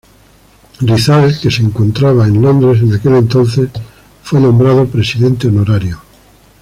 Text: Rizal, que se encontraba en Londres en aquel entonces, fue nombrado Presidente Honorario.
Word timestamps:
Rizal, 0.81 1.37
que 1.39 1.51
se 1.51 1.61
encontraba 1.61 2.25
en 2.25 2.41
Londres 2.41 2.81
en 2.81 2.91
aquel 2.91 3.13
entonces, 3.17 3.69
fue 4.23 4.39
nombrado 4.41 4.87
Presidente 4.87 5.47
Honorario. 5.47 6.01